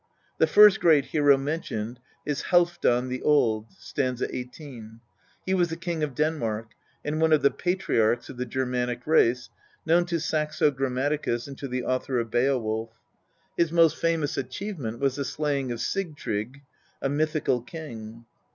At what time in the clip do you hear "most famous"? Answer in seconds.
13.71-14.37